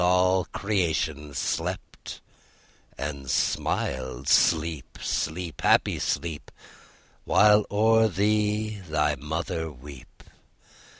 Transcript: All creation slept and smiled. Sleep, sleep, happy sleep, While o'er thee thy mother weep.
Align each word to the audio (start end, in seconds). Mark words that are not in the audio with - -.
All 0.03 0.45
creation 0.45 1.35
slept 1.35 2.21
and 2.97 3.29
smiled. 3.29 4.27
Sleep, 4.27 4.97
sleep, 4.99 5.61
happy 5.61 5.99
sleep, 5.99 6.49
While 7.23 7.67
o'er 7.69 8.07
thee 8.07 8.79
thy 8.89 9.13
mother 9.15 9.71
weep. 9.71 10.23